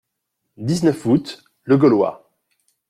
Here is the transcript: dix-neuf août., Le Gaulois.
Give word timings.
dix-neuf 0.57 1.05
août., 1.05 1.43
Le 1.61 1.77
Gaulois. 1.77 2.31